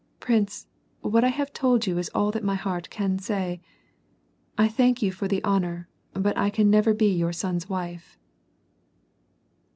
[0.11, 0.65] "* "Prince,
[1.01, 3.61] what I have told you is all that my heart can say.
[4.57, 8.17] I thank you for the honor, but I can never be your son's wife."